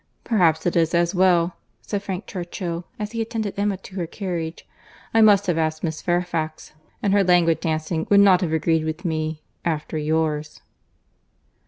"Perhaps 0.23 0.65
it 0.65 0.75
is 0.75 0.95
as 0.95 1.13
well," 1.13 1.57
said 1.83 2.01
Frank 2.01 2.25
Churchill, 2.25 2.85
as 2.97 3.11
he 3.11 3.21
attended 3.21 3.53
Emma 3.55 3.77
to 3.77 3.95
her 3.97 4.07
carriage. 4.07 4.67
"I 5.13 5.21
must 5.21 5.45
have 5.45 5.59
asked 5.59 5.83
Miss 5.83 6.01
Fairfax, 6.01 6.71
and 7.03 7.13
her 7.13 7.23
languid 7.23 7.59
dancing 7.59 8.07
would 8.09 8.19
not 8.19 8.41
have 8.41 8.51
agreed 8.51 8.83
with 8.83 9.05
me, 9.05 9.43
after 9.63 9.99
yours." 9.99 10.61